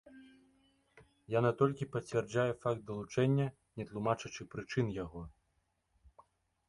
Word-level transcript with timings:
Яна 1.39 1.51
толькі 1.59 1.89
пацвярджае 1.95 2.47
факт 2.63 2.81
далучэння, 2.89 3.47
не 3.81 3.89
тлумачачы 3.93 4.43
прычын 4.55 4.85
яго. 5.03 5.21